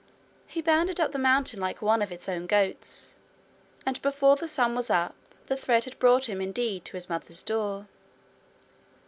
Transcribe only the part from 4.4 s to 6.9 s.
sun was up the thread had brought him indeed